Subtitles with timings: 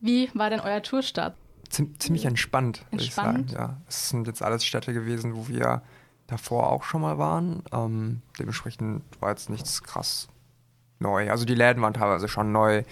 [0.00, 1.34] Wie war denn euer Tourstart?
[1.68, 3.46] Ziem ziemlich entspannt, würde ich sagen.
[3.52, 5.82] Ja, es sind jetzt alles Städte gewesen, wo wir
[6.26, 7.62] davor auch schon mal waren.
[7.72, 10.28] Ähm, dementsprechend war jetzt nichts krass
[10.98, 11.30] neu.
[11.30, 12.82] Also die Läden waren teilweise schon neu,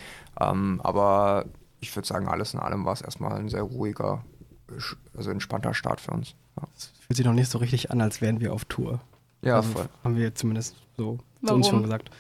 [0.40, 1.46] ähm, aber
[1.80, 4.24] ich würde sagen, alles in allem war es erstmal ein sehr ruhiger,
[5.16, 6.34] also entspannter Start für uns.
[6.56, 9.00] Ja, Es fühlt sich noch nicht so richtig an, als wären wir auf Tour.
[9.42, 9.88] ja also, voll.
[10.04, 11.56] Haben wir zumindest so zu Warum?
[11.58, 12.10] uns schon gesagt.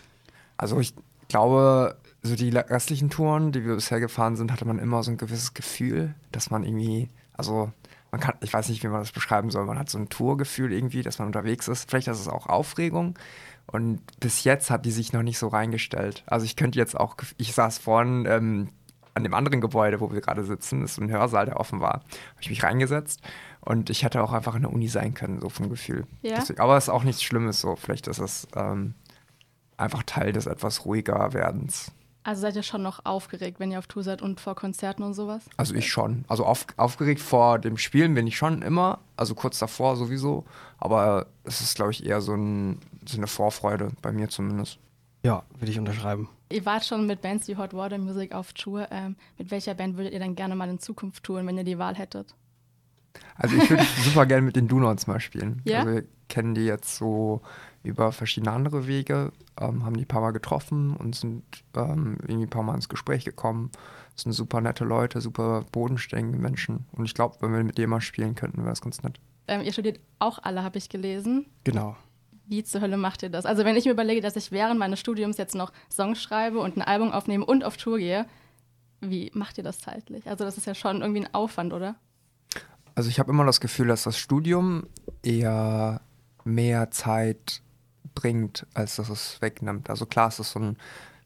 [0.56, 0.94] Also ich
[1.28, 1.96] glaube,
[2.28, 5.54] so die restlichen Touren, die wir bisher gefahren sind, hatte man immer so ein gewisses
[5.54, 7.72] Gefühl, dass man irgendwie, also
[8.10, 10.72] man kann, ich weiß nicht, wie man das beschreiben soll, man hat so ein Tourgefühl
[10.72, 11.88] irgendwie, dass man unterwegs ist.
[11.88, 13.18] Vielleicht ist es auch Aufregung.
[13.66, 16.24] Und bis jetzt hat die sich noch nicht so reingestellt.
[16.26, 18.70] Also ich könnte jetzt auch, ich saß vorhin ähm,
[19.14, 22.40] an dem anderen Gebäude, wo wir gerade sitzen, ist ein Hörsaal, der offen war, habe
[22.40, 23.20] ich mich reingesetzt
[23.60, 26.06] und ich hätte auch einfach in der Uni sein können, so vom Gefühl.
[26.22, 26.36] Ja?
[26.36, 27.76] Deswegen, aber es ist auch nichts Schlimmes so.
[27.76, 28.94] Vielleicht ist es ähm,
[29.76, 31.92] einfach Teil des etwas ruhiger Werdens.
[32.24, 35.14] Also seid ihr schon noch aufgeregt, wenn ihr auf Tour seid und vor Konzerten und
[35.14, 35.44] sowas?
[35.56, 36.24] Also ich schon.
[36.28, 40.44] Also auf, aufgeregt vor dem Spielen bin ich schon immer, also kurz davor sowieso.
[40.78, 44.78] Aber es ist, glaube ich, eher so, ein, so eine Vorfreude, bei mir zumindest.
[45.24, 46.28] Ja, würde ich unterschreiben.
[46.50, 48.88] Ihr wart schon mit Bands wie Hot Water Music auf Tour.
[48.90, 51.78] Ähm, mit welcher Band würdet ihr dann gerne mal in Zukunft touren, wenn ihr die
[51.78, 52.34] Wahl hättet?
[53.36, 55.62] Also ich würde super gerne mit den Donuts mal spielen.
[55.64, 55.80] Ja?
[55.80, 57.42] Also wir kennen die jetzt so
[57.82, 61.44] über verschiedene andere Wege, ähm, haben die ein paar Mal getroffen und sind
[61.76, 63.70] ähm, irgendwie ein paar Mal ins Gespräch gekommen.
[64.14, 66.86] Das sind super nette Leute, super bodenständige Menschen.
[66.92, 69.20] Und ich glaube, wenn wir mit denen mal spielen könnten, wäre es ganz nett.
[69.46, 71.46] Ähm, ihr studiert auch alle, habe ich gelesen.
[71.64, 71.96] Genau.
[72.46, 73.46] Wie zur Hölle macht ihr das?
[73.46, 76.76] Also wenn ich mir überlege, dass ich während meines Studiums jetzt noch Songs schreibe und
[76.76, 78.26] ein Album aufnehme und auf Tour gehe,
[79.00, 80.28] wie macht ihr das zeitlich?
[80.28, 81.96] Also das ist ja schon irgendwie ein Aufwand, oder?
[82.94, 84.86] Also ich habe immer das Gefühl, dass das Studium
[85.22, 86.00] eher
[86.44, 87.62] mehr Zeit
[88.14, 89.90] bringt, als dass es wegnimmt.
[89.90, 90.76] Also klar ist es so ein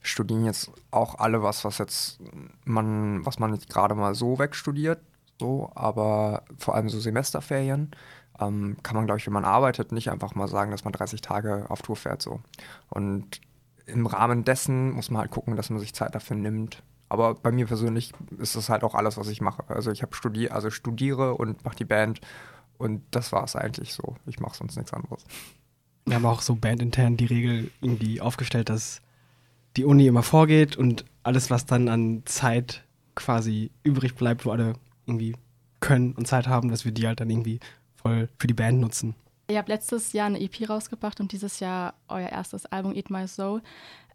[0.04, 2.18] Studieren jetzt auch alle was, was jetzt
[2.64, 5.00] man, was man nicht gerade mal so wegstudiert,
[5.38, 7.92] so, aber vor allem so Semesterferien
[8.40, 11.20] ähm, kann man, glaube ich, wenn man arbeitet, nicht einfach mal sagen, dass man 30
[11.20, 12.40] Tage auf Tour fährt, so.
[12.88, 13.40] Und
[13.86, 16.82] im Rahmen dessen muss man halt gucken, dass man sich Zeit dafür nimmt.
[17.08, 19.64] Aber bei mir persönlich ist das halt auch alles, was ich mache.
[19.68, 22.20] Also ich habe studiert, also studiere und mache die Band
[22.78, 24.16] und das war es eigentlich so.
[24.26, 25.24] Ich mache sonst nichts anderes.
[26.04, 29.00] Wir haben auch so bandintern die Regel irgendwie aufgestellt, dass
[29.76, 34.74] die Uni immer vorgeht und alles, was dann an Zeit quasi übrig bleibt, wo alle
[35.06, 35.36] irgendwie
[35.80, 37.60] können und Zeit haben, dass wir die halt dann irgendwie
[37.96, 39.14] voll für die Band nutzen.
[39.48, 43.26] Ihr habt letztes Jahr eine EP rausgebracht und dieses Jahr euer erstes Album Eat My
[43.28, 43.62] Soul.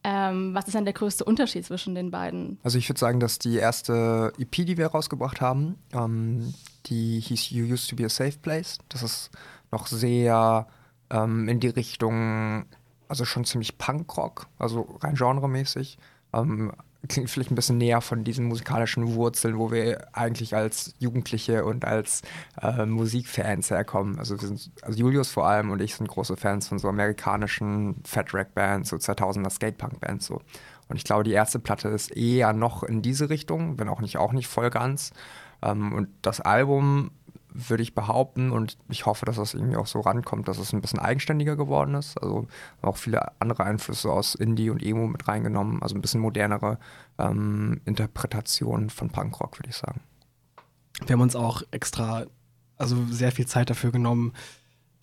[0.03, 2.59] Ähm, was ist denn der größte Unterschied zwischen den beiden?
[2.63, 6.53] Also ich würde sagen, dass die erste EP, die wir rausgebracht haben, ähm,
[6.85, 8.79] die hieß You Used to Be a Safe Place.
[8.89, 9.31] Das ist
[9.71, 10.67] noch sehr
[11.09, 12.65] ähm, in die Richtung,
[13.07, 15.97] also schon ziemlich Punkrock, also rein genremäßig.
[16.33, 16.71] Ähm,
[17.07, 21.85] klingt vielleicht ein bisschen näher von diesen musikalischen Wurzeln, wo wir eigentlich als Jugendliche und
[21.85, 22.21] als
[22.61, 24.19] äh, Musikfans herkommen.
[24.19, 27.95] Also, wir sind, also Julius vor allem und ich sind große Fans von so amerikanischen
[28.03, 30.41] Fat Rack Bands, so 2000er Skatepunk Bands so.
[30.89, 34.17] Und ich glaube, die erste Platte ist eher noch in diese Richtung, wenn auch nicht
[34.17, 35.11] auch nicht voll ganz.
[35.61, 37.11] Ähm, und das Album
[37.53, 40.81] würde ich behaupten und ich hoffe, dass das irgendwie auch so rankommt, dass es ein
[40.81, 42.21] bisschen eigenständiger geworden ist.
[42.21, 42.47] Also
[42.81, 46.77] auch viele andere Einflüsse aus Indie und Emo mit reingenommen, also ein bisschen modernere
[47.17, 50.01] ähm, Interpretationen von Punkrock, würde ich sagen.
[51.05, 52.25] Wir haben uns auch extra,
[52.77, 54.33] also sehr viel Zeit dafür genommen,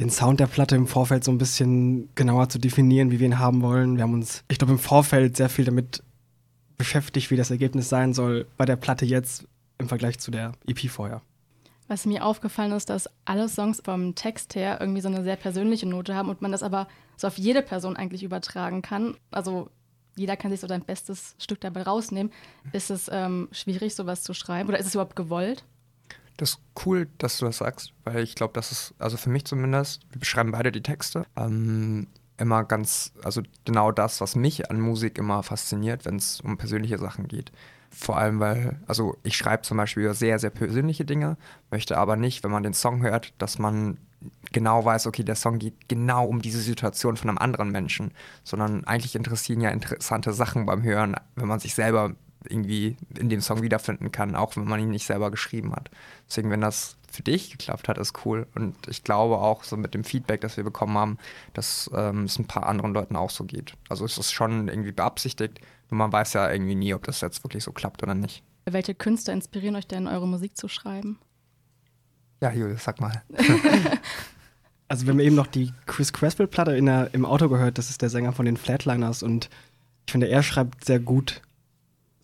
[0.01, 3.39] den Sound der Platte im Vorfeld so ein bisschen genauer zu definieren, wie wir ihn
[3.39, 3.97] haben wollen.
[3.97, 6.03] Wir haben uns, ich glaube, im Vorfeld sehr viel damit
[6.77, 9.47] beschäftigt, wie das Ergebnis sein soll bei der Platte jetzt
[9.79, 11.23] im Vergleich zu der EP vorher.
[11.89, 15.87] Was mir aufgefallen ist, dass alle Songs vom Text her irgendwie so eine sehr persönliche
[15.87, 19.17] Note haben und man das aber so auf jede Person eigentlich übertragen kann.
[19.31, 19.69] Also
[20.17, 22.33] jeder kann sich so sein bestes Stück dabei rausnehmen.
[22.73, 25.65] Ist es ähm, schwierig, sowas zu schreiben oder ist es überhaupt gewollt?
[26.37, 29.45] Das ist cool, dass du das sagst, weil ich glaube, das ist, also für mich
[29.45, 34.81] zumindest, wir beschreiben beide die Texte, ähm, immer ganz, also genau das, was mich an
[34.81, 37.53] Musik immer fasziniert, wenn es um persönliche Sachen geht.
[37.95, 41.37] Vor allem, weil, also ich schreibe zum Beispiel über sehr, sehr persönliche Dinge,
[41.71, 43.99] möchte aber nicht, wenn man den Song hört, dass man
[44.53, 48.85] genau weiß, okay, der Song geht genau um diese Situation von einem anderen Menschen, sondern
[48.85, 52.15] eigentlich interessieren ja interessante Sachen beim Hören, wenn man sich selber
[52.49, 55.91] irgendwie in dem Song wiederfinden kann, auch wenn man ihn nicht selber geschrieben hat.
[56.29, 58.47] Deswegen, wenn das für dich geklappt hat, ist cool.
[58.55, 61.19] Und ich glaube auch so mit dem Feedback, das wir bekommen haben,
[61.53, 63.75] dass ähm, es ein paar anderen Leuten auch so geht.
[63.89, 65.61] Also es ist schon irgendwie beabsichtigt,
[65.91, 68.43] nur man weiß ja irgendwie nie, ob das jetzt wirklich so klappt oder nicht.
[68.67, 71.19] Welche Künstler inspirieren euch denn, eure Musik zu schreiben?
[72.41, 73.23] Ja, Julius, sag mal.
[74.89, 78.33] Also wir haben eben noch die Chris Creswell-Platte im Auto gehört, das ist der Sänger
[78.33, 79.49] von den Flatliners und
[80.07, 81.41] ich finde, er schreibt sehr gut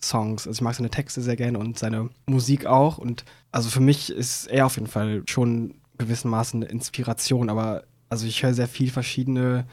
[0.03, 0.47] Songs.
[0.47, 2.97] Also ich mag seine Texte sehr gerne und seine Musik auch.
[2.97, 8.25] Und also für mich ist er auf jeden Fall schon gewissermaßen eine Inspiration, aber also
[8.25, 9.65] ich höre sehr viel verschiedene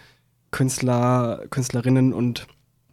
[0.51, 2.47] Künstler, Künstlerinnen und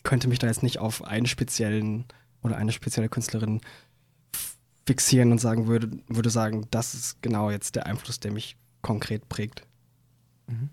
[0.04, 2.06] könnte mich da jetzt nicht auf einen speziellen
[2.42, 3.62] oder eine spezielle Künstlerin
[4.86, 9.28] fixieren und sagen würde, würde sagen, das ist genau jetzt der Einfluss, der mich konkret
[9.30, 9.64] prägt.
[10.48, 10.70] Mhm.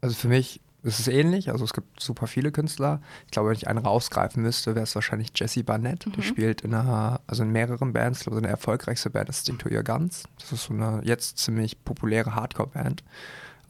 [0.00, 1.50] Also für mich ist es ähnlich.
[1.50, 3.00] Also es gibt super viele Künstler.
[3.26, 6.06] Ich glaube, wenn ich einen rausgreifen müsste, wäre es wahrscheinlich Jesse Barnett.
[6.06, 6.12] Mhm.
[6.12, 8.20] Die spielt in einer, also in mehreren Bands.
[8.20, 10.24] Ich glaube, seine erfolgreichste Band ist Stick to Your Guns.
[10.38, 13.04] Das ist so eine jetzt ziemlich populäre Hardcore-Band.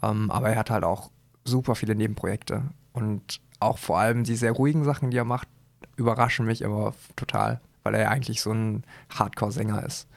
[0.00, 1.10] Um, ähm, aber er hat halt auch
[1.44, 2.62] super viele Nebenprojekte.
[2.92, 5.48] Und auch vor allem die sehr ruhigen Sachen, die er macht,
[5.96, 10.08] überraschen mich aber total, weil er ja eigentlich so ein Hardcore-Sänger ist.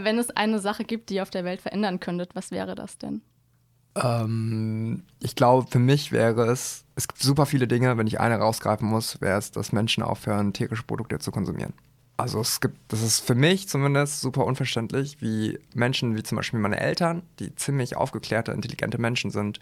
[0.00, 2.98] Wenn es eine Sache gibt, die ihr auf der Welt verändern könntet, was wäre das
[2.98, 3.22] denn?
[3.96, 8.36] Ähm, ich glaube, für mich wäre es, es gibt super viele Dinge, wenn ich eine
[8.36, 11.74] rausgreifen muss, wäre es, dass Menschen aufhören, tierische Produkte zu konsumieren.
[12.16, 16.60] Also es gibt, das ist für mich zumindest super unverständlich, wie Menschen wie zum Beispiel
[16.60, 19.58] meine Eltern, die ziemlich aufgeklärte, intelligente Menschen sind,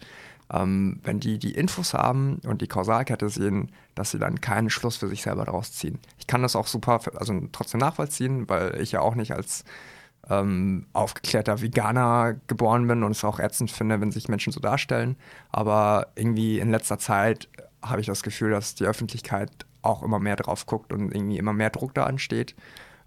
[0.51, 4.97] ähm, wenn die die Infos haben und die Kausalkette sehen, dass sie dann keinen Schluss
[4.97, 5.97] für sich selber daraus ziehen.
[6.19, 9.63] Ich kann das auch super, also trotzdem nachvollziehen, weil ich ja auch nicht als
[10.29, 15.17] ähm, aufgeklärter Veganer geboren bin und es auch ätzend finde, wenn sich Menschen so darstellen.
[15.49, 17.49] Aber irgendwie in letzter Zeit
[17.81, 21.53] habe ich das Gefühl, dass die Öffentlichkeit auch immer mehr drauf guckt und irgendwie immer
[21.53, 22.55] mehr Druck da ansteht.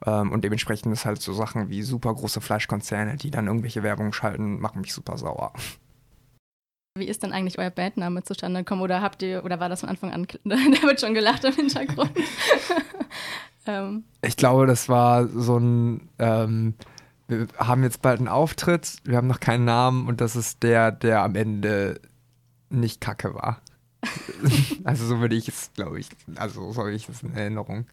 [0.05, 4.13] Ähm, und dementsprechend ist halt so Sachen wie super große Fleischkonzerne, die dann irgendwelche Werbung
[4.13, 5.53] schalten, machen mich super sauer.
[6.99, 8.83] Wie ist denn eigentlich euer Bandname zustande gekommen?
[8.83, 12.13] Oder habt ihr, oder war das von Anfang an, da wird schon gelacht im Hintergrund?
[13.67, 14.05] ähm.
[14.23, 16.75] Ich glaube, das war so ein, ähm,
[17.29, 20.93] wir haben jetzt bald einen Auftritt, wir haben noch keinen Namen und das ist der,
[20.93, 22.01] der am Ende
[22.71, 23.61] nicht kacke war.
[24.85, 27.87] also so würde ich es, glaube ich, also so habe ich es in Erinnerung.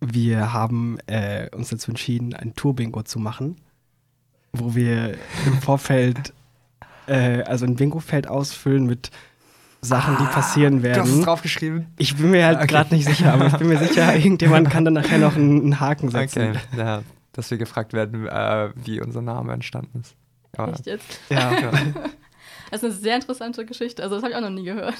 [0.00, 3.56] Wir haben äh, uns dazu entschieden, ein Tour-Bingo zu machen,
[4.52, 5.16] wo wir
[5.46, 6.32] im Vorfeld
[7.06, 9.10] äh, also ein Bingo-Feld ausfüllen mit
[9.80, 11.00] Sachen, die passieren werden.
[11.00, 11.86] Ah, du hast es draufgeschrieben?
[11.98, 12.66] Ich bin mir halt okay.
[12.68, 15.80] gerade nicht sicher, aber ich bin mir sicher, irgendjemand kann dann nachher noch einen, einen
[15.80, 16.50] Haken setzen.
[16.50, 17.02] Okay, ja,
[17.32, 20.16] dass wir gefragt werden, äh, wie unser Name entstanden ist.
[20.56, 21.20] Aber, Echt jetzt?
[21.28, 21.52] Ja.
[21.52, 21.72] ja.
[22.70, 24.02] Das ist eine sehr interessante Geschichte.
[24.02, 24.94] Also, das habe ich auch noch nie gehört.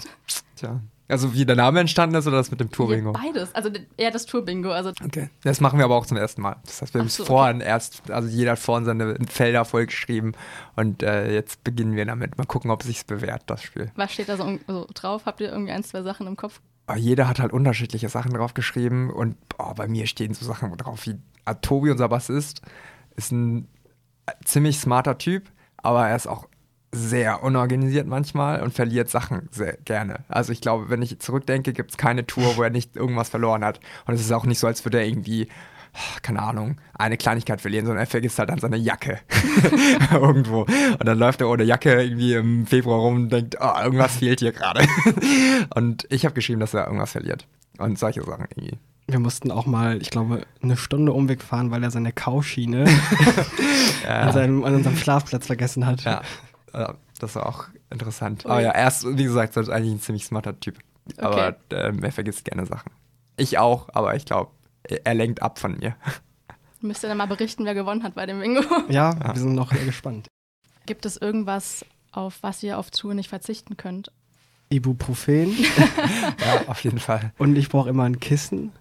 [0.57, 0.83] Tja.
[1.09, 3.15] Also, wie der Name entstanden ist oder das mit dem Tourbingo?
[3.15, 3.55] Ja, beides.
[3.55, 4.71] Also, eher das Tourbingo.
[4.71, 5.31] Also okay.
[5.43, 6.57] Das machen wir aber auch zum ersten Mal.
[6.67, 7.67] Das heißt, wir haben es so, vorhin okay.
[7.67, 10.37] erst, also jeder hat vorhin seine Felder vollgeschrieben
[10.77, 12.37] und äh, jetzt beginnen wir damit.
[12.37, 13.91] Mal gucken, ob es sich bewährt, das Spiel.
[13.97, 15.25] Was steht da so, so, drauf?
[15.25, 16.61] Habt ihr irgendwie ein, zwei Sachen im Kopf?
[16.87, 20.77] Aber jeder hat halt unterschiedliche Sachen drauf geschrieben und oh, bei mir stehen so Sachen
[20.77, 22.63] drauf wie ah, Tobi, unser Bassist,
[23.17, 23.69] ist ein
[24.45, 26.49] ziemlich smarter Typ, aber er ist auch
[26.95, 30.25] sehr unorganisiert manchmal und verliert Sachen sehr gerne.
[30.29, 33.65] Also ich glaube, wenn ich zurückdenke, gibt es keine Tour, wo er nicht irgendwas verloren
[33.65, 33.81] hat.
[34.07, 35.49] Und es ist auch nicht so, als würde er irgendwie,
[36.23, 39.21] keine Ahnung, eine Kleinigkeit verlieren, sondern er vergisst halt dann seine Jacke
[40.13, 40.63] irgendwo.
[40.63, 44.41] Und dann läuft er ohne Jacke irgendwie im Februar rum und denkt, oh, irgendwas fehlt
[44.41, 44.87] hier gerade.
[45.75, 47.47] und ich habe geschrieben, dass er irgendwas verliert.
[47.79, 48.79] Und solche Sachen irgendwie.
[49.09, 52.85] Wir mussten auch mal, ich glaube, eine Stunde Umweg fahren, weil er seine Kauschiene
[54.05, 54.21] ja.
[54.21, 56.05] an, seinem, an unserem Schlafplatz vergessen hat.
[56.05, 56.23] Ja.
[57.19, 58.47] Das war auch interessant.
[58.47, 60.79] Aber ja, er ist, wie gesagt, ist eigentlich ein ziemlich smarter Typ.
[61.19, 61.21] Okay.
[61.21, 62.91] Aber er vergisst gerne Sachen.
[63.37, 64.51] Ich auch, aber ich glaube,
[64.85, 65.97] er, lenkt ab von mir.
[66.81, 68.63] Müsst ihr dann mal berichten, wer gewonnen hat bei dem Bingo.
[68.89, 69.35] Ja, ja.
[69.35, 70.27] wir sind noch gespannt.
[70.87, 74.11] Gibt es irgendwas, auf was ihr auf Tour nicht verzichten könnt?
[74.69, 75.57] Ibuprofen.
[76.41, 77.33] ja, auf jeden Fall.
[77.39, 78.73] Und ich brauche immer ein Kissen.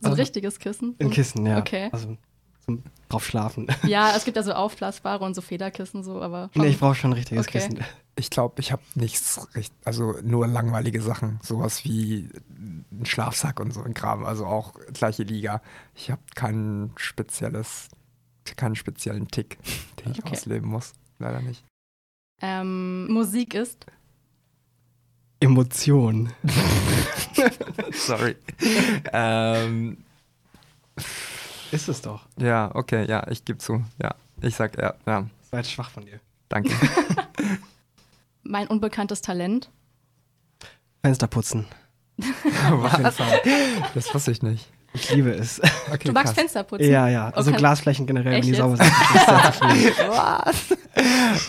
[0.00, 0.94] So ein also, richtiges Kissen?
[0.98, 1.58] Ein Kissen, ja.
[1.58, 1.88] Okay.
[1.92, 2.16] Also
[2.64, 3.66] zum drauf schlafen.
[3.86, 6.50] Ja, es gibt ja so aufblasbare und so Federkissen so, aber.
[6.54, 7.58] Nee, ich brauche schon ein richtiges okay.
[7.58, 7.84] Kissen.
[8.16, 9.48] Ich glaube, ich habe nichts,
[9.84, 12.28] also nur langweilige Sachen, sowas wie
[12.92, 15.60] ein Schlafsack und so ein Kram, also auch gleiche Liga.
[15.94, 17.88] Ich habe kein spezielles,
[18.56, 19.58] keinen speziellen Tick,
[19.98, 20.32] den ich okay.
[20.32, 21.64] ausleben muss, leider nicht.
[22.40, 23.86] Ähm, Musik ist
[25.40, 26.32] Emotion.
[27.92, 28.36] Sorry.
[29.12, 29.98] ähm,
[31.74, 32.26] ist es doch.
[32.38, 33.84] Ja, okay, ja, ich gebe zu.
[34.00, 34.94] Ja, ich sag ja.
[35.06, 35.26] ja.
[35.52, 36.20] Jetzt schwach von dir.
[36.48, 36.70] Danke.
[38.42, 39.70] mein unbekanntes Talent?
[41.02, 41.66] Fenster putzen.
[42.70, 43.16] Was?
[43.94, 44.70] Das wusste ich nicht.
[44.94, 45.60] Ich liebe es.
[45.90, 46.34] Okay, du magst krass.
[46.34, 46.88] Fenster putzen?
[46.88, 47.30] Ja, ja.
[47.30, 47.58] Also okay.
[47.58, 48.92] Glasflächen generell, wenn die sauber sind.
[50.08, 50.76] Was?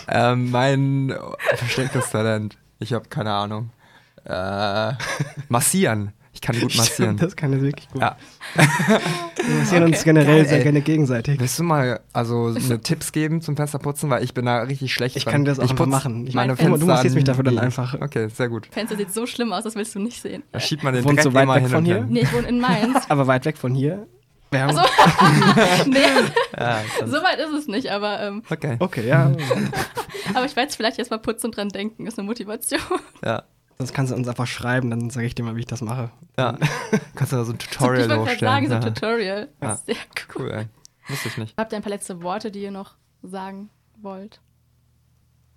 [0.08, 1.16] ähm, mein
[1.56, 2.58] verstecktes Talent.
[2.80, 3.70] Ich habe keine Ahnung.
[4.24, 4.94] Äh,
[5.50, 6.14] massieren.
[6.36, 7.18] Ich kann gut massieren.
[7.18, 8.02] das kann er wirklich gut.
[8.02, 8.18] Ja.
[8.56, 9.94] Wir massieren Okay.
[9.94, 11.40] uns generell Geil, sehr gerne gegenseitig.
[11.40, 15.16] Willst du mal also eine Tipps geben zum Fensterputzen, weil ich bin da richtig schlecht.
[15.16, 15.32] Ich dran.
[15.34, 16.28] kann das auch ich machen.
[16.28, 17.96] Ich meine Fenster du massierst mich dafür dann einfach.
[18.02, 18.68] Okay, sehr gut.
[18.72, 20.44] Fenster sieht so schlimm aus, das willst du nicht sehen.
[20.52, 22.06] Da schiebt man den Wohnst Dreck du weit immer weg hin von hier?
[22.08, 23.06] Nee, ich wohne in Mainz.
[23.10, 24.06] Aber weit weg von hier.
[24.52, 24.78] Wir haben,
[25.88, 25.98] nee,
[26.58, 28.78] Ja, so weit ist es nicht, aber, ähm, okay.
[28.80, 29.32] okay, ja.
[30.34, 32.80] aber ich werde jetzt vielleicht erst mal putzen und dran denken, ist eine Motivation.
[33.26, 33.44] Ja.
[33.78, 36.10] Sonst kannst du uns einfach schreiben, dann sage ich dir mal, wie ich das mache.
[36.38, 36.58] ja.
[37.16, 38.68] Kannst du da so ein ich Tutorial gerade sagen, hochstellen?
[38.68, 38.90] so ein ja.
[38.90, 39.50] Tutorial.
[39.62, 39.76] Ja.
[39.76, 40.44] Sehr cool.
[40.44, 40.68] Cool, ey.
[41.10, 41.58] Wusste ich nicht.
[41.58, 43.70] Habt ihr ein paar letzte Worte, die ihr noch sagen
[44.02, 44.40] wollt?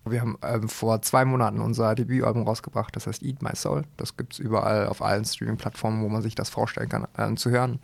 [0.05, 3.83] Wir haben ähm, vor zwei Monaten unser Debütalbum rausgebracht, das heißt Eat My Soul.
[3.97, 7.51] Das gibt es überall auf allen Streaming-Plattformen, wo man sich das vorstellen kann, äh, zu
[7.51, 7.79] hören.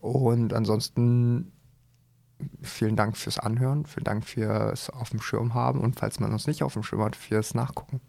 [0.00, 1.52] Und ansonsten
[2.60, 6.46] vielen Dank fürs Anhören, vielen Dank fürs Auf dem Schirm haben und falls man uns
[6.46, 8.00] nicht auf dem Schirm hat, fürs Nachgucken.